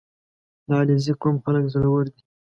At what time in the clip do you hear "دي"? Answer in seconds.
2.13-2.21